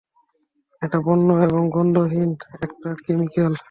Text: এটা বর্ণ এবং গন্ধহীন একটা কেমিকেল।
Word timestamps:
এটা 0.81 0.97
বর্ণ 1.05 1.29
এবং 1.47 1.61
গন্ধহীন 1.69 2.31
একটা 2.63 2.89
কেমিকেল। 3.05 3.53